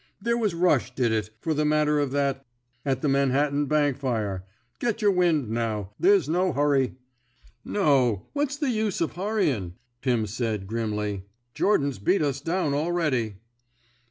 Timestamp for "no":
6.27-6.53, 7.63-8.25